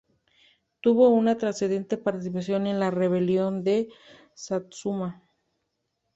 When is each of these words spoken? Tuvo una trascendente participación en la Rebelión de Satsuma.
Tuvo 0.81 1.09
una 1.09 1.37
trascendente 1.37 1.95
participación 1.95 2.65
en 2.65 2.79
la 2.79 2.89
Rebelión 2.89 3.63
de 3.63 3.87
Satsuma. 4.33 5.21